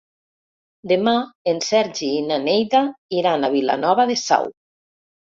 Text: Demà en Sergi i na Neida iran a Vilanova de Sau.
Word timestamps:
Demà 0.91 1.11
en 1.51 1.59
Sergi 1.65 2.09
i 2.21 2.23
na 2.29 2.39
Neida 2.45 2.81
iran 3.19 3.45
a 3.45 3.51
Vilanova 3.57 4.07
de 4.13 4.15
Sau. 4.23 4.49